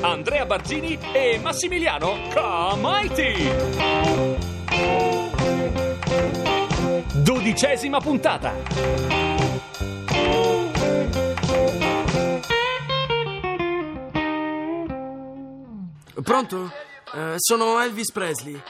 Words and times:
Andrea 0.00 0.46
Barzini 0.46 0.98
e 1.12 1.38
Massimiliano 1.42 2.18
Comaiti. 2.32 3.50
Dodicesima 7.22 8.00
puntata. 8.00 8.54
Pronto? 16.22 16.72
Eh, 17.14 17.34
sono 17.36 17.80
Elvis 17.80 18.10
Presley. 18.10 18.60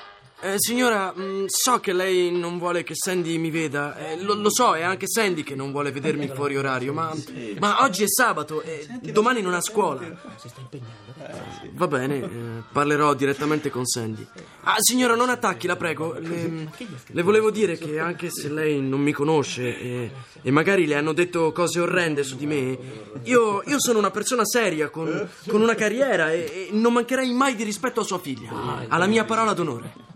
Eh, 0.45 0.55
signora, 0.59 1.13
mh, 1.15 1.45
so 1.47 1.79
che 1.79 1.93
lei 1.93 2.33
non 2.37 2.59
vuole 2.59 2.83
che 2.83 2.95
Sandy 2.97 3.39
mi 3.39 3.49
veda. 3.51 3.97
Eh, 3.97 4.21
lo, 4.21 4.35
lo 4.35 4.51
so, 4.51 4.75
è 4.75 4.83
anche 4.83 5.07
Sandy 5.07 5.45
che 5.45 5.55
non 5.55 5.71
vuole 5.71 5.93
vedermi 5.93 6.27
fuori 6.27 6.57
orario. 6.57 6.93
Ma, 6.93 7.15
ma 7.61 7.85
oggi 7.85 8.03
è 8.03 8.09
sabato 8.09 8.61
e 8.61 8.89
domani 9.13 9.41
non 9.41 9.55
ha 9.55 9.61
scuola. 9.61 10.03
Eh, 10.03 11.71
Va 11.75 11.87
bene, 11.87 12.17
eh, 12.17 12.29
parlerò 12.73 13.15
direttamente 13.15 13.71
con 13.71 13.87
Sandy. 13.87 14.27
Ah, 14.62 14.75
signora, 14.81 15.15
non 15.15 15.31
attacchi, 15.31 15.69
la 15.69 15.77
prego. 15.77 16.15
Le, 16.19 16.69
le 17.06 17.23
volevo 17.23 17.53
dire 17.53 17.79
che 17.79 18.01
anche 18.01 18.29
se 18.29 18.49
lei 18.51 18.81
non 18.81 19.01
mi 19.01 19.12
conosce 19.12 19.79
e, 19.79 20.11
e 20.43 20.51
magari 20.51 20.87
le 20.87 20.97
hanno 20.97 21.12
detto 21.12 21.53
cose 21.53 21.79
orrende 21.79 22.25
su 22.25 22.34
di 22.34 22.47
me, 22.47 22.77
io, 23.23 23.62
io 23.65 23.81
sono 23.81 24.01
una 24.01 24.11
persona 24.11 24.45
seria, 24.45 24.91
con, 24.91 25.29
con 25.47 25.61
una 25.61 25.77
carriera 25.77 26.33
e, 26.33 26.39
e 26.39 26.69
non 26.73 26.95
mancherei 26.95 27.33
mai 27.33 27.55
di 27.55 27.62
rispetto 27.62 28.01
a 28.01 28.05
sua 28.05 28.19
figlia. 28.19 28.51
Alla 28.89 29.06
mia 29.06 29.25
parola 29.25 29.53
d'onore. 29.53 30.11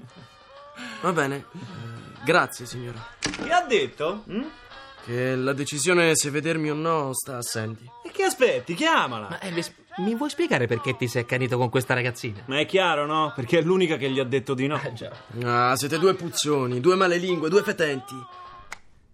Va 1.06 1.12
bene. 1.12 1.36
Eh, 1.36 2.24
grazie, 2.24 2.66
signora. 2.66 2.98
Che 3.20 3.48
ha 3.48 3.64
detto? 3.64 4.24
Mm? 4.28 4.42
Che 5.04 5.36
la 5.36 5.52
decisione 5.52 6.16
se 6.16 6.30
vedermi 6.30 6.68
o 6.68 6.74
no 6.74 7.12
sta 7.12 7.36
a 7.36 7.42
Sandy. 7.42 7.88
E 8.04 8.10
che 8.10 8.24
aspetti? 8.24 8.74
Chiamala. 8.74 9.28
Ma 9.28 9.40
Elvis, 9.40 9.72
mi 9.98 10.16
vuoi 10.16 10.30
spiegare 10.30 10.66
perché 10.66 10.96
ti 10.96 11.06
sei 11.06 11.22
accanito 11.22 11.58
con 11.58 11.70
questa 11.70 11.94
ragazzina? 11.94 12.42
Ma 12.46 12.58
è 12.58 12.66
chiaro, 12.66 13.06
no? 13.06 13.32
Perché 13.36 13.60
è 13.60 13.62
l'unica 13.62 13.96
che 13.96 14.10
gli 14.10 14.18
ha 14.18 14.24
detto 14.24 14.54
di 14.54 14.66
no. 14.66 14.80
già. 14.94 15.12
Ah, 15.44 15.76
siete 15.76 15.96
due 16.00 16.14
puzzoni, 16.14 16.80
due 16.80 16.96
malelingue, 16.96 17.48
due 17.48 17.62
fetenti. 17.62 18.14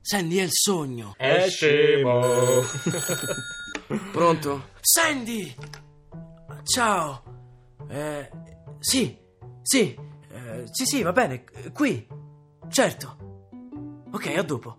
Sandy 0.00 0.38
è 0.38 0.44
il 0.44 0.50
sogno. 0.50 1.12
È 1.18 1.46
scemo. 1.50 2.62
Pronto? 4.12 4.70
Sandy! 4.80 5.54
Ciao. 6.64 7.22
Eh, 7.90 8.30
sì, 8.78 9.14
sì, 9.60 9.94
eh, 10.32 10.64
sì, 10.70 10.84
sì, 10.84 11.02
va 11.02 11.12
bene, 11.12 11.44
qui. 11.72 12.06
Certo. 12.68 13.16
Ok, 14.10 14.32
a 14.36 14.42
dopo. 14.42 14.78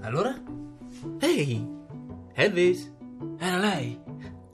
Allora? 0.00 0.34
Ehi, 1.20 1.66
Elvis. 2.34 2.92
Era 3.38 3.58
lei? 3.58 4.00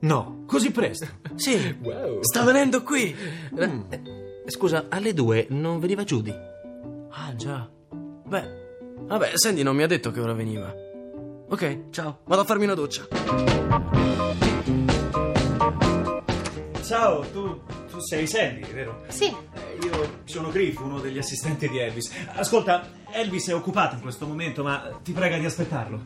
No, 0.01 0.45
così 0.47 0.71
presto. 0.71 1.07
Sì. 1.39 1.77
Wow. 1.83 2.19
Sta 2.23 2.43
venendo 2.43 2.83
qui. 2.83 3.15
Eh, 3.57 4.43
Scusa, 4.47 4.87
alle 4.89 5.15
due 5.15 5.47
non 5.51 5.79
veniva 5.79 6.03
Judy? 6.03 6.35
Ah, 7.11 7.35
già. 7.37 7.71
Beh, 7.91 8.97
vabbè, 9.07 9.31
Sandy 9.35 9.63
non 9.63 9.77
mi 9.77 9.85
ha 9.85 9.87
detto 9.87 10.11
che 10.11 10.21
ora 10.21 10.33
veniva. 10.33 10.75
Ok, 11.49 11.91
ciao, 11.91 12.21
vado 12.25 12.43
a 12.43 12.45
farmi 12.45 12.65
una 12.65 12.75
doccia. 12.75 13.07
Ciao, 16.83 17.21
tu, 17.31 17.61
tu 17.91 17.99
sei 18.01 18.27
Sandy, 18.27 18.73
vero? 18.73 19.03
Sì. 19.09 19.35
Io 19.83 20.21
sono 20.25 20.51
Griff, 20.51 20.79
uno 20.81 20.99
degli 21.01 21.19
assistenti 21.19 21.69
di 21.69 21.79
Elvis. 21.79 22.11
Ascolta, 22.35 22.91
Elvis 23.11 23.49
è 23.49 23.55
occupato 23.55 23.95
in 23.95 24.01
questo 24.01 24.27
momento, 24.27 24.63
ma 24.63 24.91
ti 25.03 25.13
prega 25.13 25.39
di 25.39 25.45
aspettarlo. 25.45 26.03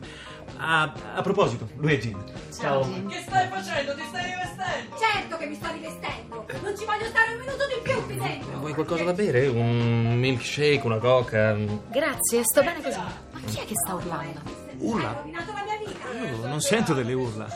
A, 0.57 0.93
a 1.15 1.21
proposito, 1.21 1.67
lui 1.77 1.93
è 1.95 1.97
Jim. 1.97 2.23
Ciao, 2.57 2.83
Jim. 2.83 3.09
Che 3.09 3.21
stai 3.25 3.47
facendo? 3.47 3.95
Ti 3.95 4.03
stai 4.07 4.23
rivestendo? 4.25 4.97
Certo 4.97 5.37
che 5.37 5.45
mi 5.47 5.55
sto 5.55 5.71
rivestendo! 5.71 6.45
Non 6.61 6.77
ci 6.77 6.85
voglio 6.85 7.05
stare 7.05 7.33
un 7.33 7.39
minuto 7.39 7.65
di 7.67 7.81
più 7.81 8.05
qui 8.05 8.17
dentro! 8.17 8.57
Vuoi 8.59 8.73
qualcosa 8.73 9.03
da 9.03 9.13
bere? 9.13 9.47
Un 9.47 10.15
milkshake, 10.17 10.81
una 10.85 10.97
coca? 10.97 11.55
Grazie, 11.89 12.43
sto 12.43 12.61
bene 12.61 12.81
così. 12.81 12.97
Ma 12.99 13.39
chi 13.45 13.57
è 13.59 13.65
che 13.65 13.73
sta 13.75 13.95
urlando? 13.95 14.41
Hai 14.69 15.13
rovinato 15.15 15.51
la 15.53 15.63
mia 15.63 15.77
vita! 15.85 16.41
Io 16.41 16.47
non 16.47 16.61
sento 16.61 16.93
delle 16.93 17.13
urla. 17.13 17.47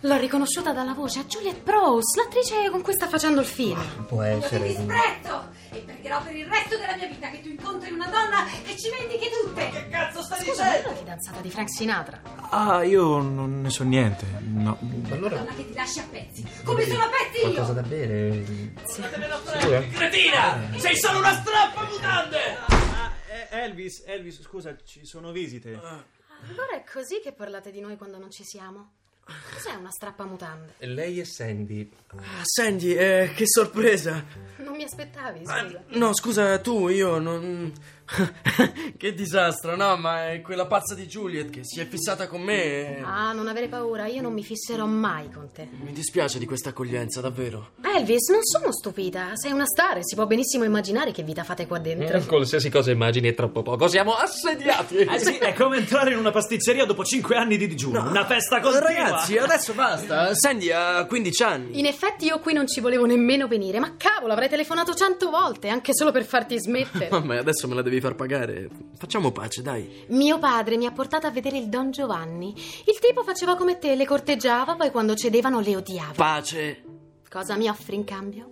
L'ho 0.00 0.16
riconosciuta 0.18 0.72
dalla 0.72 0.92
voce 0.92 1.20
a 1.20 1.24
Juliet 1.24 1.60
Prowse, 1.62 2.20
l'attrice 2.20 2.70
con 2.70 2.82
cui 2.82 2.92
sta 2.92 3.08
facendo 3.08 3.40
il 3.40 3.46
film. 3.46 3.80
Può 4.06 4.22
essere. 4.22 4.68
disprezzo! 4.68 5.55
E 5.76 5.80
pregherò 5.80 6.22
per 6.22 6.34
il 6.34 6.46
resto 6.46 6.78
della 6.78 6.96
mia 6.96 7.06
vita 7.06 7.28
che 7.28 7.42
tu 7.42 7.48
incontri 7.48 7.90
una 7.92 8.06
donna 8.06 8.46
che 8.64 8.76
ci 8.78 8.88
vendichi 8.88 9.28
tutte! 9.28 9.68
Che 9.68 9.88
cazzo 9.90 10.22
stai 10.22 10.40
Scusa, 10.42 10.64
dicendo? 10.64 10.88
la 10.88 10.94
fidanzata 10.96 11.40
di 11.42 11.50
Frank 11.50 11.68
Sinatra. 11.70 12.20
Ah, 12.48 12.82
io 12.82 13.18
non 13.20 13.60
ne 13.60 13.68
so 13.68 13.84
niente. 13.84 14.24
No. 14.40 14.78
Allora, 15.10 15.36
Donna 15.36 15.52
che 15.52 15.66
ti 15.66 15.74
lasci 15.74 15.98
a 15.98 16.04
pezzi! 16.10 16.48
Come 16.64 16.86
sono 16.86 17.02
a 17.02 17.08
pezzi 17.08 17.44
io! 17.44 17.50
qualcosa 17.52 17.72
da 17.74 17.82
bere? 17.82 18.44
Sicura? 18.84 19.80
Cretina! 19.92 20.78
Sei 20.78 20.96
solo 20.96 21.18
una 21.18 21.34
strappa 21.34 21.84
mutande! 21.84 22.38
Ah, 22.68 23.12
eh, 23.28 23.48
Elvis, 23.50 24.02
Elvis, 24.06 24.40
scusa, 24.42 24.74
ci 24.82 25.04
sono 25.04 25.30
visite. 25.30 25.74
Allora 25.74 26.72
è 26.74 26.84
così 26.90 27.20
che 27.22 27.32
parlate 27.32 27.70
di 27.70 27.80
noi 27.80 27.96
quando 27.98 28.18
non 28.18 28.30
ci 28.30 28.44
siamo? 28.44 28.92
Cos'è 29.26 29.74
una 29.74 29.90
strappa 29.90 30.24
mutande? 30.24 30.74
Lei 30.78 31.18
e 31.18 31.24
Sandy. 31.24 31.90
Ah, 32.16 32.42
Sandy, 32.44 32.92
eh, 32.92 33.32
che 33.34 33.44
sorpresa. 33.46 34.24
Non 34.58 34.76
mi 34.76 34.84
aspettavi, 34.84 35.40
Ah, 35.46 35.60
scusa. 35.64 35.82
no, 35.88 36.14
scusa, 36.14 36.58
tu, 36.60 36.88
io 36.88 37.18
non... 37.18 37.72
che 38.96 39.14
disastro, 39.14 39.74
no, 39.74 39.96
ma 39.96 40.30
è 40.30 40.40
quella 40.40 40.66
pazza 40.66 40.94
di 40.94 41.06
Juliet 41.06 41.50
che 41.50 41.60
si 41.64 41.80
è 41.80 41.86
fissata 41.88 42.28
con 42.28 42.40
me 42.40 42.98
e... 42.98 43.02
Ah, 43.04 43.32
non 43.32 43.48
avere 43.48 43.66
paura, 43.66 44.06
io 44.06 44.22
non 44.22 44.32
mi 44.32 44.44
fisserò 44.44 44.86
mai 44.86 45.28
con 45.28 45.50
te. 45.52 45.68
Mi 45.82 45.92
dispiace 45.92 46.38
di 46.38 46.46
questa 46.46 46.68
accoglienza, 46.68 47.20
davvero. 47.20 47.72
Elvis, 47.82 48.28
non 48.28 48.44
sono 48.44 48.70
stupida. 48.72 49.32
Sei 49.34 49.50
una 49.50 49.64
star 49.66 49.98
e 49.98 50.00
si 50.04 50.14
può 50.14 50.24
benissimo 50.26 50.62
immaginare 50.62 51.10
che 51.10 51.24
vita 51.24 51.42
fate 51.42 51.66
qua 51.66 51.78
dentro. 51.80 52.20
Qualsiasi 52.26 52.70
cosa 52.70 52.92
immagini 52.92 53.28
è 53.30 53.34
troppo 53.34 53.62
poco. 53.62 53.88
Siamo 53.88 54.14
assediati. 54.14 54.98
Eh 54.98 55.18
sì, 55.18 55.36
è 55.38 55.52
come 55.54 55.78
entrare 55.78 56.12
in 56.12 56.18
una 56.18 56.30
pasticceria 56.30 56.84
dopo 56.84 57.04
cinque 57.04 57.34
anni 57.36 57.56
di 57.56 57.66
digiuno. 57.66 58.08
Una 58.08 58.24
festa 58.24 58.60
continua. 58.60 58.86
Ragazzi, 58.88 59.15
adesso 59.42 59.72
basta. 59.72 60.34
Sandy 60.34 60.70
ha 60.70 61.04
15 61.04 61.42
anni. 61.42 61.78
In 61.78 61.86
effetti 61.86 62.26
io 62.26 62.38
qui 62.40 62.52
non 62.52 62.66
ci 62.66 62.80
volevo 62.80 63.06
nemmeno 63.06 63.46
venire, 63.46 63.78
ma 63.78 63.96
cavolo, 63.96 64.32
avrei 64.32 64.48
telefonato 64.48 64.94
cento 64.94 65.30
volte, 65.30 65.68
anche 65.68 65.92
solo 65.94 66.12
per 66.12 66.24
farti 66.24 66.58
smettere. 66.58 67.08
Mamma, 67.12 67.38
adesso 67.38 67.66
me 67.68 67.74
la 67.74 67.82
devi 67.82 68.00
far 68.00 68.14
pagare. 68.14 68.68
Facciamo 68.98 69.32
pace, 69.32 69.62
dai. 69.62 70.04
Mio 70.08 70.38
padre 70.38 70.76
mi 70.76 70.86
ha 70.86 70.92
portato 70.92 71.26
a 71.26 71.30
vedere 71.30 71.58
il 71.58 71.68
Don 71.68 71.90
Giovanni. 71.90 72.54
Il 72.84 72.98
tipo 73.00 73.22
faceva 73.22 73.56
come 73.56 73.78
te, 73.78 73.94
le 73.94 74.06
corteggiava, 74.06 74.76
poi 74.76 74.90
quando 74.90 75.14
cedevano 75.14 75.60
le 75.60 75.76
odiava. 75.76 76.12
Pace. 76.14 76.82
Cosa 77.28 77.56
mi 77.56 77.68
offri 77.68 77.96
in 77.96 78.04
cambio? 78.04 78.50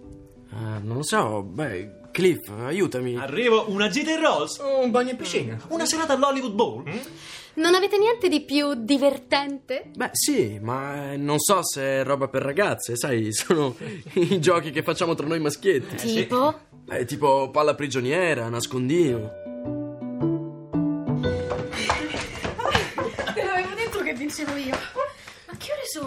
Ah, 0.50 0.78
non 0.78 0.96
lo 0.96 1.02
so, 1.02 1.42
beh, 1.42 2.02
Cliff, 2.14 2.48
aiutami. 2.48 3.16
Arrivo, 3.16 3.68
una 3.70 3.88
gita 3.88 4.12
in 4.12 4.20
Rolls. 4.20 4.58
Un 4.58 4.92
bagno 4.92 5.10
in 5.10 5.16
piscina. 5.16 5.58
Una 5.70 5.84
serata 5.84 6.12
all'Hollywood 6.12 6.52
Bowl. 6.52 6.84
Non 7.54 7.74
avete 7.74 7.98
niente 7.98 8.28
di 8.28 8.42
più 8.42 8.74
divertente? 8.74 9.90
Beh, 9.96 10.10
sì, 10.12 10.60
ma 10.62 11.16
non 11.16 11.40
so 11.40 11.64
se 11.64 11.82
è 11.82 12.04
roba 12.04 12.28
per 12.28 12.42
ragazze, 12.42 12.94
sai, 12.96 13.32
sono 13.34 13.74
i 14.12 14.38
giochi 14.38 14.70
che 14.70 14.84
facciamo 14.84 15.16
tra 15.16 15.26
noi 15.26 15.40
maschietti. 15.40 15.96
Tipo? 15.96 16.54
Beh, 16.84 17.04
tipo 17.04 17.50
palla 17.50 17.74
prigioniera, 17.74 18.48
nascondino. 18.48 19.42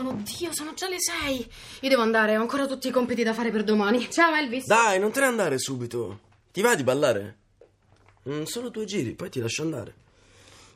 Oddio, 0.07 0.54
sono 0.54 0.74
già 0.74 0.88
le 0.88 0.98
sei. 1.00 1.39
Io 1.81 1.89
devo 1.89 2.01
andare, 2.01 2.38
ho 2.38 2.42
ancora 2.42 2.65
tutti 2.65 2.88
i 2.88 2.92
compiti 2.92 3.24
da 3.24 3.33
fare 3.33 3.51
per 3.51 3.63
domani. 3.63 4.09
Ciao 4.09 4.33
Elvis. 4.36 4.65
Dai, 4.65 5.00
non 5.00 5.12
te 5.12 5.19
ne 5.19 5.25
andare 5.25 5.57
subito. 5.59 6.19
Ti 6.51 6.62
va 6.62 6.75
di 6.75 6.83
ballare? 6.83 7.38
Mm, 8.30 8.44
solo 8.44 8.69
due 8.69 8.86
giri, 8.86 9.13
poi 9.13 9.30
ti 9.30 9.39
lascio 9.39 9.63
andare. 9.63 9.94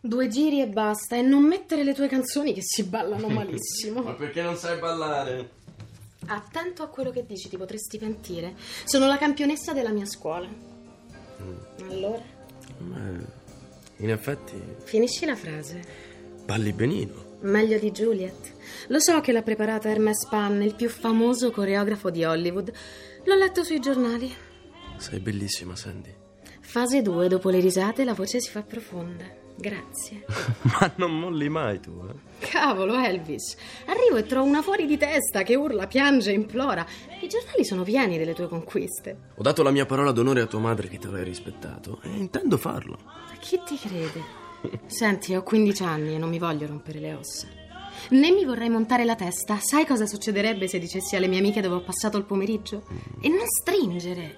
Due 0.02 0.28
giri 0.28 0.62
e 0.62 0.68
basta, 0.68 1.16
e 1.16 1.22
non 1.22 1.44
mettere 1.44 1.84
le 1.84 1.94
tue 1.94 2.08
canzoni 2.08 2.54
che 2.54 2.62
si 2.64 2.84
ballano 2.84 3.28
malissimo. 3.30 4.02
perché 4.16 4.42
non 4.42 4.56
sai 4.58 4.80
ballare? 4.80 5.60
Attento 6.28 6.84
a 6.84 6.88
quello 6.88 7.12
che 7.12 7.26
dici, 7.26 7.50
ti 7.50 7.58
potresti 7.58 7.98
pentire. 7.98 8.56
Sono 8.86 9.08
la 9.08 9.18
campionessa 9.18 9.74
della 9.74 9.90
mia 9.92 10.06
scuola. 10.06 10.48
Allora, 11.90 12.22
In 13.98 14.10
effetti, 14.10 14.54
finisci 14.84 15.26
la 15.26 15.36
frase. 15.36 15.82
balli 16.46 16.72
benino. 16.74 17.30
Meglio 17.42 17.80
di 17.80 17.92
Juliet. 17.92 18.54
Lo 18.88 19.00
so 19.00 19.20
che 19.22 19.32
l'ha 19.32 19.42
preparata 19.42 19.90
Hermes 19.90 20.28
Pan, 20.28 20.62
il 20.62 20.76
più 20.76 20.90
famoso 20.90 21.50
coreografo 21.52 22.10
di 22.10 22.24
Hollywood. 22.24 22.72
L'ho 23.24 23.36
letto 23.36 23.64
sui 23.64 23.80
giornali. 23.80 24.32
Sei 24.98 25.20
bellissima, 25.20 25.76
Sandy. 25.76 26.14
Fase 26.60 27.02
2, 27.02 27.28
dopo 27.28 27.50
le 27.50 27.60
risate 27.60 28.04
la 28.04 28.14
voce 28.14 28.40
si 28.40 28.50
fa 28.50 28.62
profonda. 28.62 29.26
Grazie. 29.58 30.26
Ma 30.80 30.92
non 30.96 31.20
molli 31.20 31.50
mai 31.50 31.80
tu, 31.80 32.04
eh? 32.08 32.46
Cavolo, 32.48 32.96
Elvis. 32.96 33.56
Arrivo 33.86 34.18
e 34.18 34.26
trovo 34.26 34.48
una 34.48 34.62
fuori 34.62 34.86
di 34.86 34.98
testa 34.98 35.44
che 35.44 35.56
urla, 35.56 35.88
piange, 35.88 36.32
implora. 36.32 36.86
I 37.22 37.28
giornali 37.28 37.66
sono 37.66 37.84
pieni 37.84 38.18
delle 38.18 38.34
tue 38.34 38.48
conquiste. 38.48 39.18
Ho 39.36 39.42
dato 39.42 39.64
la 39.64 39.72
mia 39.72 39.86
parola 39.86 40.12
d'onore 40.12 40.42
a 40.42 40.46
tua 40.46 40.60
madre 40.60 40.88
che 40.88 40.98
te 40.98 41.08
l'hai 41.08 41.24
rispettato 41.24 42.00
e 42.04 42.10
intendo 42.10 42.58
farlo. 42.58 43.00
Ma 43.04 43.36
chi 43.40 43.60
ti 43.66 43.78
crede? 43.78 44.50
Senti, 44.86 45.36
ho 45.36 45.44
15 45.44 45.84
anni 45.84 46.16
e 46.16 46.18
non 46.18 46.30
mi 46.30 46.40
voglio 46.40 46.68
rompere 46.68 47.00
le 47.00 47.14
ossa. 47.14 47.48
Né 48.10 48.32
mi 48.32 48.46
vorrei 48.46 48.70
montare 48.70 49.06
la 49.06 49.16
testa. 49.16 49.60
Sai 49.62 49.86
cosa 49.86 50.06
succederebbe 50.06 50.68
se 50.68 50.80
dicessi 50.80 51.16
alle 51.16 51.28
mie 51.28 51.40
amiche 51.40 51.62
dove 51.62 51.76
ho 51.76 51.82
passato 51.82 52.18
il 52.18 52.26
pomeriggio? 52.26 52.84
E 53.22 53.30
non 53.30 53.46
stringere. 53.46 54.36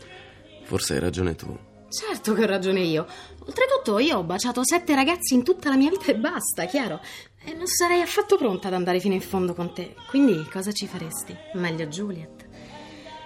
Forse 0.64 0.94
hai 0.94 1.00
ragione 1.00 1.36
tu. 1.36 1.58
Certo 1.90 2.34
che 2.34 2.44
ho 2.44 2.48
ragione 2.48 2.82
io. 2.82 3.06
Oltretutto 3.46 4.00
io 4.00 4.18
ho 4.18 4.24
baciato 4.24 4.66
sette 4.66 4.96
ragazzi 4.96 5.36
in 5.36 5.44
tutta 5.44 5.70
la 5.70 5.76
mia 5.76 5.90
vita 5.92 6.06
e 6.06 6.16
basta, 6.16 6.66
chiaro? 6.66 7.00
E 7.44 7.54
non 7.54 7.68
sarei 7.68 8.02
affatto 8.02 8.38
pronta 8.38 8.68
ad 8.68 8.74
andare 8.74 9.00
fino 9.00 9.14
in 9.14 9.22
fondo 9.22 9.54
con 9.54 9.74
te. 9.74 9.96
Quindi 10.10 10.44
cosa 10.50 10.72
ci 10.72 10.88
faresti? 10.88 11.36
Meglio 11.54 11.86
Juliet. 11.86 12.48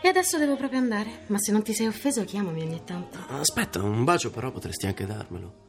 E 0.02 0.08
adesso 0.08 0.38
devo 0.38 0.56
proprio 0.56 0.80
andare. 0.80 1.24
Ma 1.28 1.38
se 1.40 1.52
non 1.52 1.64
ti 1.64 1.74
sei 1.74 1.88
offeso, 1.88 2.24
chiamami 2.24 2.62
ogni 2.62 2.82
tanto. 2.84 3.18
Aspetta, 3.30 3.82
un 3.82 4.04
bacio 4.04 4.32
però 4.32 4.52
potresti 4.52 4.86
anche 4.86 5.06
darmelo. 5.06 5.67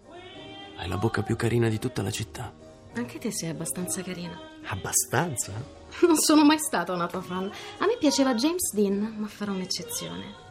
Hai 0.78 0.88
la 0.88 0.96
bocca 0.96 1.22
più 1.22 1.34
carina 1.34 1.68
di 1.68 1.78
tutta 1.78 2.02
la 2.02 2.10
città. 2.10 2.52
Anche 2.94 3.18
te 3.18 3.32
sei 3.32 3.50
abbastanza 3.50 4.02
carina. 4.02 4.38
Abbastanza? 4.66 5.52
Non 6.06 6.16
sono 6.16 6.44
mai 6.44 6.58
stata 6.58 6.92
una 6.92 7.06
tua 7.06 7.22
fan. 7.22 7.50
A 7.78 7.86
me 7.86 7.96
piaceva 7.98 8.34
James 8.34 8.72
Dean, 8.72 9.16
ma 9.18 9.26
farò 9.26 9.52
un'eccezione. 9.52 10.46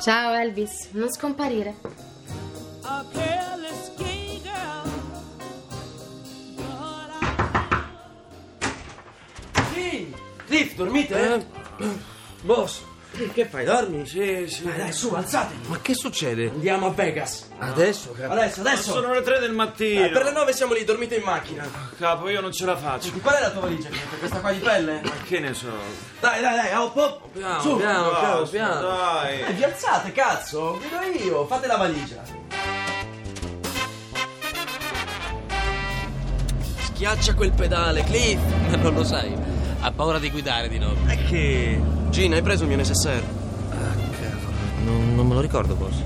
Ciao 0.00 0.34
Elvis, 0.34 0.88
non 0.90 1.10
scomparire. 1.10 1.76
Sì! 9.72 10.14
Cliff, 10.46 10.74
dormite? 10.74 11.46
boss, 12.42 12.82
che 13.32 13.46
fai? 13.46 13.64
Dormi? 13.64 14.06
Sì, 14.06 14.46
sì. 14.48 14.64
Dai, 14.64 14.92
su, 14.92 15.12
alzatevi. 15.12 15.68
Ma 15.68 15.78
che 15.80 15.94
succede? 15.94 16.50
Andiamo 16.50 16.86
a 16.86 16.90
Vegas. 16.90 17.48
Adesso, 17.58 18.12
capo? 18.12 18.32
Adesso, 18.32 18.60
adesso. 18.60 18.92
Sono 18.92 19.12
le 19.12 19.22
tre 19.22 19.38
del 19.38 19.52
mattino. 19.52 20.04
Eh, 20.04 20.10
per 20.10 20.24
le 20.24 20.32
nove 20.32 20.52
siamo 20.52 20.74
lì, 20.74 20.84
dormite 20.84 21.16
in 21.16 21.22
macchina. 21.22 21.66
Capo, 21.98 22.28
io 22.28 22.40
non 22.40 22.52
ce 22.52 22.64
la 22.66 22.76
faccio. 22.76 23.10
Qual 23.22 23.34
è 23.34 23.40
la 23.40 23.50
tua 23.50 23.62
valigia? 23.62 23.88
Questa 24.18 24.40
qua 24.40 24.52
di 24.52 24.58
pelle? 24.58 25.00
Ma 25.02 25.12
che 25.26 25.38
ne 25.38 25.54
so? 25.54 25.70
Dai, 26.20 26.40
dai, 26.40 26.56
dai, 26.56 26.72
hop, 26.74 26.96
hop. 26.96 27.28
Piano, 27.32 27.60
Su, 27.60 27.76
piano, 27.76 28.08
piano, 28.10 28.40
Basta, 28.40 28.56
piano. 28.56 28.80
Dai. 28.80 29.40
Eh, 29.40 29.52
vi 29.52 29.64
alzate, 29.64 30.12
cazzo! 30.12 30.78
Vedo 30.78 31.24
io, 31.24 31.46
fate 31.46 31.66
la 31.66 31.76
valigia. 31.76 32.22
Schiaccia 36.82 37.34
quel 37.34 37.52
pedale, 37.52 38.04
Cliff. 38.04 38.40
Ma 38.70 38.76
non 38.82 38.94
lo 38.94 39.04
sai. 39.04 39.53
Ha 39.84 39.92
paura 39.92 40.18
di 40.18 40.30
guidare 40.30 40.70
di 40.70 40.78
nuovo. 40.78 41.04
È 41.04 41.26
che... 41.26 41.78
Gina, 42.08 42.36
hai 42.36 42.42
preso 42.42 42.62
il 42.62 42.68
mio 42.68 42.78
necessaire? 42.78 43.26
Ah, 43.68 43.94
cavolo. 44.18 44.56
Non, 44.78 45.14
non 45.14 45.26
me 45.26 45.34
lo 45.34 45.42
ricordo, 45.42 45.74
boss. 45.74 45.96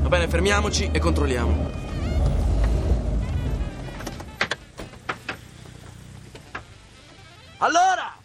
Va 0.00 0.08
bene, 0.08 0.26
fermiamoci 0.26 0.88
e 0.90 0.98
controlliamo. 0.98 1.70
Allora! 7.58 8.16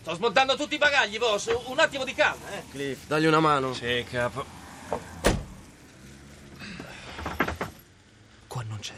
Sto 0.00 0.14
smontando 0.16 0.56
tutti 0.56 0.74
i 0.74 0.78
bagagli, 0.78 1.16
boss. 1.16 1.54
Un 1.66 1.78
attimo 1.78 2.02
di 2.02 2.14
calma, 2.14 2.50
eh. 2.52 2.64
Cliff, 2.72 3.06
dagli 3.06 3.26
una 3.26 3.38
mano. 3.38 3.72
Sì, 3.72 4.04
capo. 4.10 4.44
Qua 8.48 8.64
non 8.66 8.80
c'è. 8.80 8.94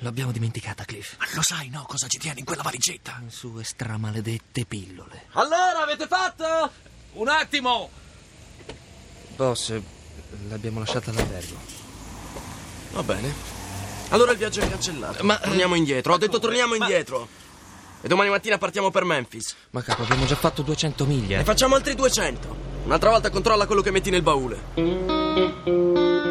L'abbiamo 0.00 0.30
dimenticata, 0.30 0.84
Cliff. 0.84 1.16
Ma 1.18 1.24
lo 1.34 1.42
sai, 1.42 1.68
no, 1.70 1.84
cosa 1.86 2.06
ci 2.06 2.18
tiene 2.18 2.40
in 2.40 2.44
quella 2.44 2.62
valigetta? 2.62 3.18
Le 3.24 3.30
sue 3.30 3.64
stramaledette 3.64 4.66
pillole. 4.66 5.24
Allora, 5.32 5.82
avete 5.82 6.06
fatto? 6.06 6.70
Un 7.14 7.28
attimo! 7.28 7.88
Boss, 9.36 9.72
l'abbiamo 10.48 10.80
lasciata 10.80 11.10
all'albergo. 11.10 11.56
Va 12.92 13.02
bene. 13.02 13.34
Allora 14.10 14.32
il 14.32 14.38
viaggio 14.38 14.60
è 14.60 14.68
cancellato. 14.68 15.24
Ma- 15.24 15.38
Torniamo 15.38 15.74
indietro. 15.74 16.12
Ho 16.12 16.18
detto 16.18 16.38
torniamo 16.38 16.74
indietro. 16.74 17.26
E 18.02 18.08
domani 18.08 18.28
mattina 18.28 18.58
partiamo 18.58 18.90
per 18.90 19.04
Memphis. 19.04 19.54
Ma 19.70 19.82
capo, 19.82 20.02
abbiamo 20.02 20.26
già 20.26 20.36
fatto 20.36 20.62
200 20.62 21.06
miglia. 21.06 21.38
Ne 21.38 21.44
facciamo 21.44 21.74
altri 21.74 21.94
200. 21.94 22.64
Un'altra 22.84 23.10
volta 23.10 23.30
controlla 23.30 23.66
quello 23.66 23.82
che 23.82 23.90
metti 23.90 24.10
nel 24.10 24.22
baule. 24.22 26.25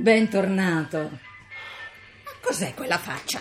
Bentornato. 0.00 0.98
Ma 0.98 2.30
cos'è 2.40 2.72
quella 2.72 2.96
faccia? 2.96 3.38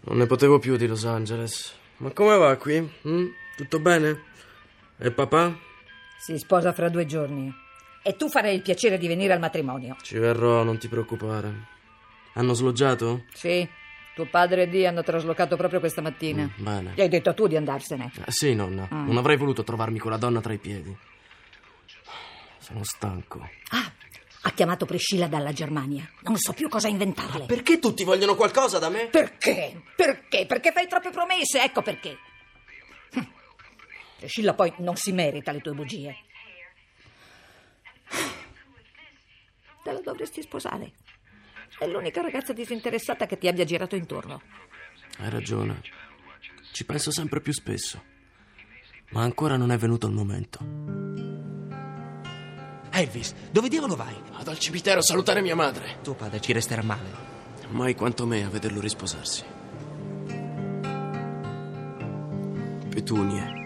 Non 0.00 0.16
ne 0.16 0.26
potevo 0.26 0.58
più 0.58 0.76
di 0.76 0.88
Los 0.88 1.04
Angeles. 1.04 1.72
Ma 1.98 2.10
come 2.10 2.36
va 2.36 2.56
qui? 2.56 2.80
Mm? 3.06 3.26
Tutto 3.56 3.78
bene? 3.78 4.22
E 4.98 5.12
papà? 5.12 5.56
Si 6.18 6.36
sposa 6.36 6.72
fra 6.72 6.88
due 6.88 7.06
giorni. 7.06 7.48
E 8.02 8.16
tu 8.16 8.28
farai 8.28 8.56
il 8.56 8.62
piacere 8.62 8.98
di 8.98 9.06
venire 9.06 9.32
al 9.32 9.38
matrimonio. 9.38 9.96
Ci 10.02 10.18
verrò, 10.18 10.64
non 10.64 10.78
ti 10.78 10.88
preoccupare. 10.88 11.52
Hanno 12.32 12.52
sloggiato? 12.54 13.26
Sì, 13.34 13.66
tuo 14.16 14.26
padre 14.26 14.62
e 14.62 14.68
Dee 14.68 14.88
hanno 14.88 15.04
traslocato 15.04 15.56
proprio 15.56 15.78
questa 15.78 16.02
mattina. 16.02 16.42
Mm, 16.42 16.64
bene. 16.64 16.92
Gli 16.96 17.02
hai 17.02 17.08
detto 17.08 17.32
tu 17.34 17.46
di 17.46 17.54
andarsene. 17.56 18.10
Eh, 18.26 18.32
sì, 18.32 18.52
nonna. 18.56 18.88
Mm. 18.92 19.06
Non 19.06 19.16
avrei 19.18 19.36
voluto 19.36 19.62
trovarmi 19.62 20.00
quella 20.00 20.16
donna 20.16 20.40
tra 20.40 20.52
i 20.52 20.58
piedi. 20.58 20.94
Sono 22.58 22.82
stanco. 22.82 23.48
Ah, 23.68 23.92
ha 24.46 24.50
chiamato 24.50 24.84
Priscilla 24.84 25.26
dalla 25.26 25.52
Germania. 25.52 26.06
Non 26.22 26.36
so 26.36 26.52
più 26.52 26.68
cosa 26.68 26.88
inventarle. 26.88 27.46
Perché 27.46 27.78
tutti 27.78 28.04
vogliono 28.04 28.34
qualcosa 28.34 28.78
da 28.78 28.90
me? 28.90 29.06
Perché? 29.06 29.82
Perché? 29.96 30.44
Perché 30.44 30.70
fai 30.70 30.86
troppe 30.86 31.10
promesse, 31.10 31.62
ecco 31.62 31.80
perché. 31.80 32.18
Hm. 33.12 33.26
Priscilla 34.18 34.52
poi 34.52 34.72
non 34.78 34.96
si 34.96 35.12
merita 35.12 35.50
le 35.50 35.60
tue 35.60 35.72
bugie. 35.72 36.16
Te 39.82 39.92
la 39.92 40.00
dovresti 40.00 40.42
sposare. 40.42 40.92
È 41.78 41.86
l'unica 41.86 42.20
ragazza 42.20 42.52
disinteressata 42.52 43.24
che 43.24 43.38
ti 43.38 43.48
abbia 43.48 43.64
girato 43.64 43.96
intorno. 43.96 44.42
Hai 45.18 45.30
ragione. 45.30 45.80
Ci 46.70 46.84
penso 46.84 47.10
sempre 47.10 47.40
più 47.40 47.52
spesso. 47.54 48.02
Ma 49.10 49.22
ancora 49.22 49.56
non 49.56 49.70
è 49.70 49.78
venuto 49.78 50.06
il 50.06 50.12
momento. 50.12 51.23
Elvis, 52.96 53.34
dove 53.50 53.68
diavolo 53.68 53.96
vai? 53.96 54.14
Vado 54.30 54.50
al 54.50 54.58
cimitero 54.60 55.00
a 55.00 55.02
salutare 55.02 55.40
mia 55.40 55.56
madre. 55.56 55.96
Tuo 56.00 56.14
padre 56.14 56.40
ci 56.40 56.52
resterà 56.52 56.82
male. 56.82 57.32
Mai 57.70 57.96
quanto 57.96 58.24
me 58.24 58.44
a 58.44 58.48
vederlo 58.48 58.80
risposarsi. 58.80 59.42
Petunie. 62.88 63.62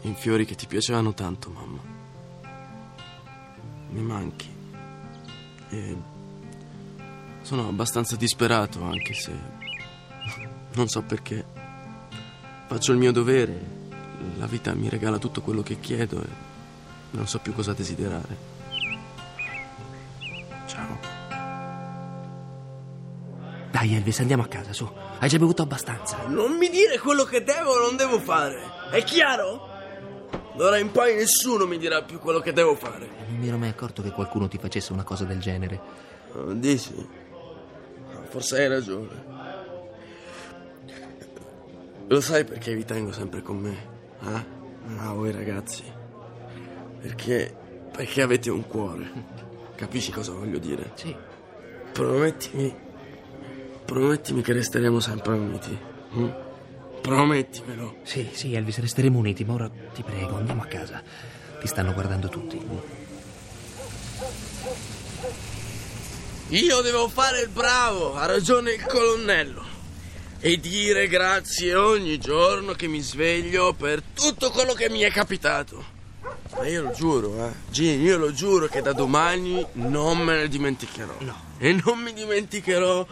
In 0.00 0.14
fiori 0.16 0.44
che 0.44 0.56
ti 0.56 0.66
piacevano 0.66 1.14
tanto, 1.14 1.50
mamma. 1.50 1.80
Mi 3.90 4.00
manchi. 4.00 4.48
E 5.68 5.96
sono 7.42 7.68
abbastanza 7.68 8.16
disperato, 8.16 8.82
anche 8.82 9.14
se 9.14 9.32
non 10.74 10.88
so 10.88 11.02
perché. 11.02 11.44
Faccio 12.66 12.90
il 12.90 12.98
mio 12.98 13.12
dovere. 13.12 13.74
La 14.38 14.46
vita 14.46 14.74
mi 14.74 14.88
regala 14.88 15.18
tutto 15.18 15.42
quello 15.42 15.62
che 15.62 15.78
chiedo 15.78 16.20
e 16.20 16.46
non 17.10 17.26
so 17.26 17.38
più 17.38 17.52
cosa 17.54 17.72
desiderare. 17.72 18.54
Ciao. 20.66 20.98
Dai, 23.70 23.94
Elvis, 23.94 24.20
andiamo 24.20 24.42
a 24.42 24.46
casa, 24.46 24.72
su. 24.72 24.90
Hai 25.18 25.28
già 25.28 25.38
bevuto 25.38 25.62
abbastanza. 25.62 26.26
Non 26.26 26.56
mi 26.56 26.68
dire 26.70 26.98
quello 26.98 27.24
che 27.24 27.42
devo 27.42 27.70
o 27.70 27.80
non 27.80 27.96
devo 27.96 28.18
fare. 28.18 28.60
È 28.90 29.02
chiaro? 29.04 29.74
D'ora 30.56 30.78
in 30.78 30.90
poi 30.90 31.14
nessuno 31.14 31.66
mi 31.66 31.76
dirà 31.76 32.02
più 32.02 32.18
quello 32.18 32.40
che 32.40 32.52
devo 32.52 32.74
fare. 32.74 33.08
Non 33.28 33.38
mi 33.38 33.48
ero 33.48 33.58
mai 33.58 33.68
accorto 33.68 34.02
che 34.02 34.10
qualcuno 34.10 34.48
ti 34.48 34.56
facesse 34.56 34.92
una 34.92 35.04
cosa 35.04 35.24
del 35.24 35.38
genere. 35.38 35.80
Oh, 36.32 36.52
dici? 36.52 36.94
Forse 38.28 38.56
hai 38.56 38.68
ragione. 38.68 39.24
Lo 42.08 42.20
sai 42.20 42.44
perché 42.44 42.74
vi 42.74 42.84
tengo 42.84 43.12
sempre 43.12 43.42
con 43.42 43.58
me? 43.58 43.76
Eh? 44.22 44.44
Ah, 44.98 45.12
voi 45.12 45.32
ragazzi. 45.32 45.95
Perché. 47.00 47.54
Perché 47.92 48.22
avete 48.22 48.50
un 48.50 48.66
cuore. 48.66 49.10
Capisci 49.74 50.10
cosa 50.10 50.32
voglio 50.32 50.58
dire? 50.58 50.92
Sì. 50.94 51.14
Promettimi. 51.92 52.74
Promettimi 53.84 54.42
che 54.42 54.52
resteremo 54.52 55.00
sempre 55.00 55.32
uniti. 55.34 55.78
hm? 56.10 56.28
Promettimelo. 57.00 57.98
Sì, 58.02 58.28
sì, 58.32 58.54
Elvis, 58.54 58.78
resteremo 58.80 59.18
uniti, 59.18 59.44
ma 59.44 59.54
ora 59.54 59.70
ti 59.94 60.02
prego, 60.02 60.36
andiamo 60.36 60.62
a 60.62 60.66
casa. 60.66 61.02
Ti 61.60 61.66
stanno 61.68 61.92
guardando 61.92 62.28
tutti. 62.28 62.60
Io 66.48 66.80
devo 66.80 67.08
fare 67.08 67.42
il 67.42 67.48
bravo, 67.48 68.14
ha 68.14 68.26
ragione 68.26 68.72
il 68.72 68.84
colonnello. 68.84 69.64
E 70.40 70.58
dire 70.58 71.08
grazie 71.08 71.74
ogni 71.74 72.18
giorno 72.18 72.72
che 72.72 72.88
mi 72.88 73.00
sveglio 73.00 73.72
per 73.72 74.02
tutto 74.14 74.50
quello 74.50 74.74
che 74.74 74.90
mi 74.90 75.00
è 75.00 75.10
capitato. 75.10 75.94
Ma 76.56 76.66
io 76.66 76.82
lo 76.82 76.90
giuro, 76.92 77.46
eh. 77.46 77.52
Gini, 77.70 78.02
io 78.02 78.16
lo 78.16 78.32
giuro 78.32 78.66
che 78.66 78.80
da 78.80 78.92
domani 78.92 79.64
non 79.74 80.18
me 80.18 80.36
ne 80.38 80.48
dimenticherò. 80.48 81.14
No. 81.20 81.54
E 81.58 81.72
non 81.84 81.98
mi 82.00 82.12
dimenticherò 82.14 83.06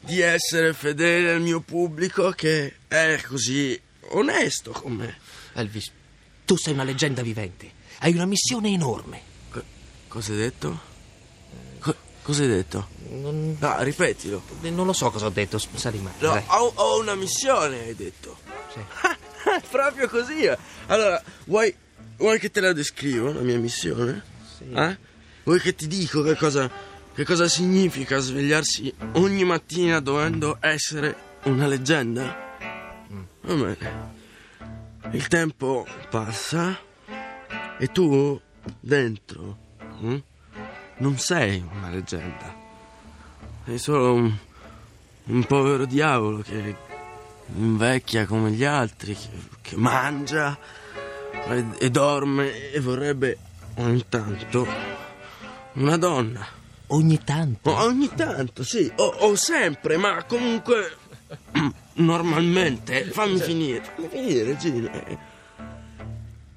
di 0.00 0.20
essere 0.20 0.72
fedele 0.74 1.32
al 1.32 1.40
mio 1.40 1.60
pubblico 1.60 2.30
che 2.30 2.74
è 2.88 3.20
così 3.26 3.80
onesto 4.10 4.72
con 4.72 4.92
me. 4.92 5.16
Elvis, 5.54 5.90
tu 6.44 6.56
sei 6.56 6.74
una 6.74 6.84
leggenda 6.84 7.22
vivente. 7.22 7.70
Hai 8.00 8.12
una 8.14 8.26
missione 8.26 8.70
enorme. 8.70 9.20
Co- 9.50 9.62
cosa 10.08 10.32
hai 10.32 10.38
detto? 10.38 10.80
Co- 11.80 11.96
cosa 12.22 12.42
hai 12.42 12.48
detto? 12.48 12.88
Non, 13.08 13.56
No, 13.58 13.82
ripetilo. 13.82 14.42
non 14.60 14.84
lo 14.86 14.92
so 14.92 15.10
cosa 15.10 15.26
ho 15.26 15.30
detto, 15.30 15.58
sali 15.58 15.98
male. 15.98 16.16
No, 16.18 16.42
ho, 16.46 16.72
ho 16.74 17.00
una 17.00 17.14
missione, 17.14 17.80
hai 17.84 17.94
detto. 17.94 18.36
Sì. 18.72 18.80
Proprio 19.70 20.08
così. 20.08 20.42
eh. 20.42 20.56
Allora, 20.86 21.22
vuoi, 21.46 21.74
vuoi 22.22 22.38
che 22.38 22.52
te 22.52 22.60
la 22.60 22.72
descrivo, 22.72 23.32
la 23.32 23.40
mia 23.40 23.58
missione? 23.58 24.22
Eh? 24.60 24.96
Vuoi 25.42 25.58
che 25.58 25.74
ti 25.74 25.88
dico 25.88 26.22
che 26.22 26.36
cosa, 26.36 26.70
che 27.12 27.24
cosa 27.24 27.48
significa 27.48 28.18
svegliarsi 28.18 28.94
ogni 29.14 29.42
mattina 29.42 29.98
dovendo 29.98 30.58
essere 30.60 31.16
una 31.44 31.66
leggenda? 31.66 32.56
Va 33.40 33.54
bene. 33.54 34.10
Il 35.10 35.26
tempo 35.26 35.84
passa 36.10 36.78
e 37.76 37.88
tu 37.88 38.40
dentro 38.78 39.58
hm, 39.98 40.22
non 40.98 41.18
sei 41.18 41.60
una 41.72 41.90
leggenda. 41.90 42.54
Sei 43.64 43.78
solo 43.78 44.14
un, 44.14 44.32
un 45.24 45.44
povero 45.44 45.86
diavolo 45.86 46.38
che 46.38 46.76
invecchia 47.56 48.26
come 48.26 48.52
gli 48.52 48.62
altri, 48.62 49.12
che, 49.12 49.28
che 49.60 49.76
mangia 49.76 50.56
e, 51.48 51.64
e 51.78 51.90
dorme 51.90 52.70
e 52.72 52.80
vorrebbe 52.80 53.38
ogni 53.76 54.04
tanto 54.08 54.66
una 55.74 55.96
donna. 55.96 56.46
Ogni 56.88 57.22
tanto. 57.24 57.70
O- 57.70 57.84
ogni 57.84 58.10
tanto, 58.14 58.62
sì, 58.64 58.90
o, 58.96 59.04
o 59.04 59.34
sempre, 59.34 59.96
ma 59.96 60.22
comunque 60.24 60.96
normalmente. 61.94 63.04
Fammi 63.04 63.38
finire, 63.38 63.82
fammi 63.82 64.08
finire, 64.08 64.56
Gino. 64.58 64.90
Eh, 64.90 65.18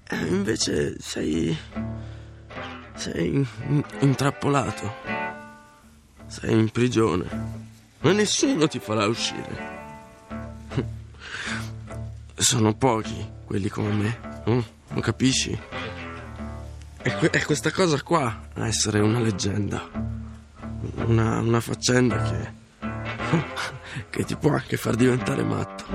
eh, 0.09 0.25
invece 0.27 0.99
sei. 0.99 1.57
sei 2.95 3.27
in- 3.27 3.83
intrappolato. 3.99 4.93
Sei 6.27 6.51
in 6.59 6.69
prigione. 6.69 7.63
Ma 8.01 8.11
nessuno 8.11 8.67
ti 8.67 8.79
farà 8.79 9.05
uscire. 9.07 9.73
Sono 12.35 12.73
pochi 12.75 13.25
quelli 13.45 13.69
come 13.69 13.91
me, 13.91 14.17
mm? 14.49 14.59
lo 14.93 15.01
capisci? 15.01 15.57
È, 17.01 17.15
que- 17.17 17.29
è 17.29 17.43
questa 17.43 17.71
cosa 17.71 18.01
qua 18.01 18.47
a 18.53 18.67
essere 18.67 18.99
una 18.99 19.19
leggenda. 19.19 19.89
Una, 20.95 21.39
una 21.39 21.59
faccenda 21.59 22.21
che. 22.23 22.63
che 24.09 24.23
ti 24.23 24.35
può 24.35 24.51
anche 24.51 24.77
far 24.77 24.95
diventare 24.95 25.43
matto. 25.43 25.85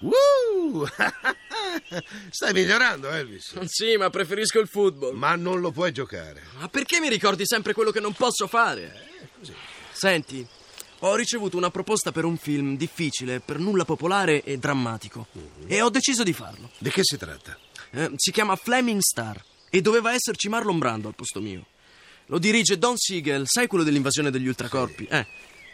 Uh! 0.00 0.86
Stai 2.30 2.52
migliorando, 2.52 3.10
Elvis. 3.10 3.58
Sì, 3.66 3.96
ma 3.96 4.10
preferisco 4.10 4.60
il 4.60 4.68
football. 4.68 5.16
Ma 5.16 5.36
non 5.36 5.60
lo 5.60 5.70
puoi 5.70 5.92
giocare. 5.92 6.42
Ma 6.58 6.68
perché 6.68 7.00
mi 7.00 7.08
ricordi 7.08 7.46
sempre 7.46 7.72
quello 7.72 7.90
che 7.90 8.00
non 8.00 8.12
posso 8.12 8.46
fare? 8.46 9.10
Senti, 9.92 10.46
ho 11.06 11.16
ricevuto 11.16 11.56
una 11.56 11.70
proposta 11.70 12.12
per 12.12 12.24
un 12.24 12.38
film 12.38 12.76
difficile, 12.76 13.40
per 13.40 13.58
nulla 13.58 13.84
popolare 13.84 14.42
e 14.42 14.56
drammatico. 14.56 15.26
E 15.66 15.82
ho 15.82 15.90
deciso 15.90 16.22
di 16.22 16.32
farlo. 16.32 16.70
Di 16.78 16.90
che 16.90 17.02
si 17.02 17.18
tratta? 17.18 17.56
Eh, 17.90 18.12
si 18.16 18.32
chiama 18.32 18.56
Flaming 18.56 19.00
Star 19.00 19.42
e 19.68 19.80
doveva 19.82 20.12
esserci 20.12 20.48
Marlon 20.48 20.78
Brando 20.78 21.08
al 21.08 21.14
posto 21.14 21.40
mio. 21.40 21.66
Lo 22.26 22.38
dirige 22.38 22.78
Don 22.78 22.96
Siegel, 22.96 23.44
sai 23.46 23.66
quello 23.66 23.84
dell'invasione 23.84 24.30
degli 24.30 24.48
ultracorpi? 24.48 25.06
Eh. 25.10 25.26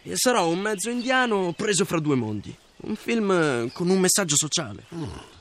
E 0.02 0.16
sarò 0.16 0.48
un 0.48 0.58
mezzo 0.58 0.90
indiano 0.90 1.52
preso 1.52 1.84
fra 1.84 2.00
due 2.00 2.16
mondi. 2.16 2.54
Un 2.82 2.96
film 2.96 3.30
eh, 3.30 3.70
con 3.72 3.88
un 3.88 4.00
messaggio 4.00 4.36
sociale. 4.36 4.86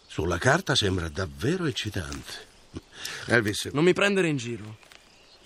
Sulla 0.05 0.37
carta 0.37 0.75
sembra 0.75 1.09
davvero 1.09 1.65
eccitante. 1.65 2.47
Elvis, 3.25 3.69
Non 3.73 3.83
mi 3.83 3.93
prendere 3.93 4.27
in 4.27 4.37
giro. 4.37 4.77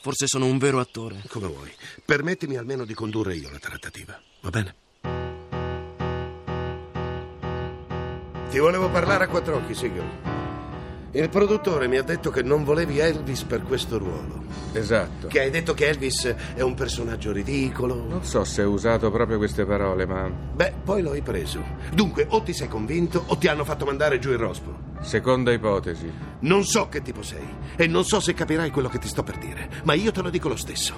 Forse 0.04 0.28
sono 0.28 0.48
un 0.48 0.58
vero 0.58 0.82
attore. 0.82 1.22
come 1.30 1.48
vuoi, 1.48 1.72
permettimi 2.04 2.58
almeno 2.58 2.84
di 2.84 2.94
condurre 2.94 3.36
io 3.36 3.50
la 3.50 3.58
trattativa, 3.58 4.22
va 4.42 4.50
bene? 4.50 4.76
Ti 8.50 8.60
volevo 8.60 8.90
parlare 8.90 9.24
a 9.24 9.28
quattro 9.30 9.56
occhi, 9.56 9.74
Siegel. 9.74 10.43
Il 11.16 11.30
produttore 11.30 11.88
mi 11.88 11.98
ha 11.98 12.02
detto 12.02 12.32
che 12.32 12.42
non 12.42 12.64
volevi 12.64 12.98
Elvis 12.98 13.44
per 13.44 13.62
questo 13.62 14.00
ruolo. 14.00 14.46
Esatto. 14.72 15.28
Che 15.28 15.40
hai 15.40 15.52
detto 15.52 15.76
che 15.76 15.86
Elvis 15.88 16.26
è 16.56 16.62
un 16.62 16.74
personaggio 16.74 17.32
ridicolo. 17.32 18.04
Non 18.10 18.24
so 18.24 18.44
se 18.44 18.64
ho 18.64 18.72
usato 18.72 19.12
proprio 19.12 19.38
queste 19.38 19.64
parole, 19.64 20.08
ma 20.08 20.28
Beh, 20.28 20.74
poi 20.84 21.04
lo 21.04 21.12
hai 21.12 21.22
preso. 21.22 21.64
Dunque, 21.94 22.26
o 22.30 22.42
ti 22.42 22.52
sei 22.52 22.68
convinto 22.68 23.26
o 23.28 23.38
ti 23.38 23.48
hanno 23.48 23.64
fatto 23.64 23.86
mandare 23.86 24.18
giù 24.18 24.32
il 24.32 24.40
rospo. 24.40 24.76
seconda 25.02 25.52
ipotesi. 25.52 26.12
Non 26.40 26.64
so 26.64 26.90
che 26.90 27.04
tipo 27.04 27.22
sei 27.22 27.46
e 27.76 27.86
non 27.86 28.06
so 28.06 28.20
se 28.20 28.34
capirai 28.34 28.72
quello 28.72 28.90
che 28.90 28.98
ti 28.98 29.08
sto 29.08 29.22
per 29.22 29.38
dire, 29.38 29.70
ma 29.84 29.94
io 29.94 30.12
te 30.12 30.24
lo 30.24 30.32
dico 30.32 30.50
lo 30.50 30.56
stesso. 30.56 30.96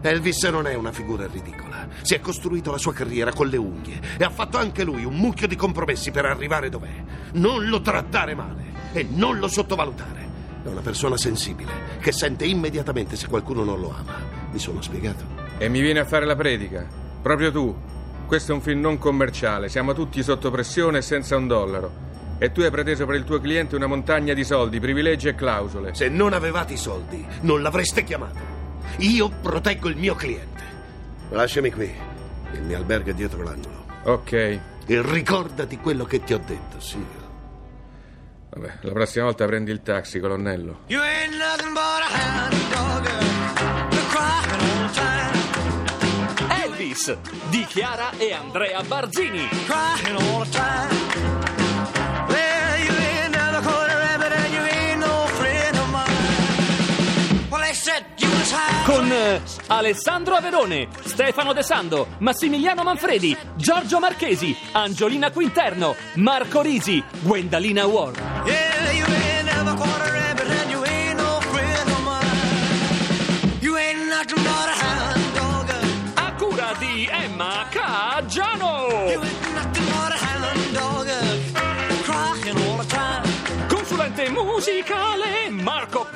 Elvis 0.00 0.44
non 0.44 0.68
è 0.68 0.74
una 0.74 0.92
figura 0.92 1.26
ridicola. 1.26 1.88
Si 2.02 2.14
è 2.14 2.20
costruito 2.20 2.70
la 2.70 2.78
sua 2.78 2.92
carriera 2.92 3.32
con 3.32 3.48
le 3.48 3.56
unghie 3.56 4.00
e 4.16 4.22
ha 4.22 4.30
fatto 4.30 4.58
anche 4.58 4.84
lui 4.84 5.04
un 5.04 5.16
mucchio 5.16 5.48
di 5.48 5.56
compromessi 5.56 6.12
per 6.12 6.24
arrivare 6.26 6.68
dov'è. 6.68 7.02
Non 7.32 7.66
lo 7.66 7.80
trattare 7.80 8.36
male 8.36 8.65
e 8.98 9.06
non 9.08 9.38
lo 9.38 9.48
sottovalutare. 9.48 10.24
È 10.64 10.68
una 10.68 10.80
persona 10.80 11.16
sensibile 11.16 11.72
che 12.00 12.12
sente 12.12 12.46
immediatamente 12.46 13.14
se 13.16 13.28
qualcuno 13.28 13.62
non 13.62 13.80
lo 13.80 13.94
ama. 13.94 14.14
Mi 14.50 14.58
sono 14.58 14.80
spiegato? 14.80 15.24
E 15.58 15.68
mi 15.68 15.80
viene 15.80 16.00
a 16.00 16.04
fare 16.04 16.24
la 16.24 16.34
predica. 16.34 16.86
Proprio 17.22 17.52
tu. 17.52 17.76
Questo 18.26 18.50
è 18.50 18.54
un 18.54 18.60
film 18.60 18.80
non 18.80 18.98
commerciale, 18.98 19.68
siamo 19.68 19.92
tutti 19.94 20.20
sotto 20.22 20.50
pressione 20.50 20.98
e 20.98 21.02
senza 21.02 21.36
un 21.36 21.46
dollaro. 21.46 22.04
E 22.38 22.50
tu 22.50 22.60
hai 22.60 22.70
preteso 22.70 23.06
per 23.06 23.14
il 23.14 23.24
tuo 23.24 23.40
cliente 23.40 23.76
una 23.76 23.86
montagna 23.86 24.34
di 24.34 24.42
soldi, 24.42 24.80
privilegi 24.80 25.28
e 25.28 25.34
clausole. 25.34 25.94
Se 25.94 26.08
non 26.08 26.32
avevate 26.32 26.72
i 26.72 26.76
soldi, 26.76 27.24
non 27.42 27.62
l'avreste 27.62 28.02
chiamato. 28.02 28.38
Io 28.98 29.28
proteggo 29.28 29.88
il 29.88 29.96
mio 29.96 30.14
cliente. 30.14 30.62
Lasciami 31.30 31.70
qui. 31.70 31.90
Il 32.52 32.62
mio 32.62 32.76
albergo 32.76 33.10
è 33.10 33.14
dietro 33.14 33.42
l'angolo. 33.42 33.84
Ok. 34.04 34.32
E 34.32 34.60
ricordati 34.86 35.78
quello 35.78 36.04
che 36.04 36.24
ti 36.24 36.34
ho 36.34 36.40
detto, 36.44 36.80
Siegel. 36.80 37.25
Vabbè, 38.56 38.72
la 38.80 38.92
prossima 38.92 39.24
volta 39.26 39.44
prendi 39.44 39.70
il 39.70 39.82
taxi, 39.82 40.18
colonnello. 40.18 40.78
You 40.86 41.02
ain't 41.02 41.34
nothing 41.36 41.74
but 41.74 42.00
a 42.00 42.08
hound 42.08 42.54
dog. 42.72 43.06
You're 43.92 44.08
crying 44.08 44.60
all 44.62 44.86
the 44.86 44.94
time. 44.94 46.62
Elvis 46.62 47.18
di 47.50 47.66
Chiara 47.66 48.12
e 48.16 48.32
Andrea 48.32 48.80
Barzini. 48.82 49.46
Crying 49.66 50.16
all 50.16 50.44
the 50.44 50.50
time. 50.50 50.88
Well, 52.28 52.78
you 52.82 52.94
ain't 52.94 53.34
never 53.36 53.60
caught 53.60 53.90
a 53.90 53.96
rabbit 53.98 54.32
and 54.32 54.52
you 54.54 54.62
ain't 54.62 55.00
no 55.00 55.26
friend 55.36 55.76
of 55.76 55.90
mine. 55.90 57.48
Well, 57.50 57.60
they 57.60 57.74
said 57.74 58.06
you 58.16 58.30
was 58.30 58.50
high. 58.50 58.84
Con 58.86 59.12
eh, 59.12 59.38
Alessandro 59.66 60.34
Averone, 60.34 60.88
Stefano 61.04 61.52
De 61.52 61.62
Sando, 61.62 62.06
Massimiliano 62.20 62.82
Manfredi, 62.82 63.36
Giorgio 63.54 63.98
Marchesi, 63.98 64.56
Angiolina 64.72 65.30
Quinterno, 65.30 65.94
Marco 66.14 66.62
Risi, 66.62 67.04
Gwendalina 67.20 67.84
Ward. 67.84 68.35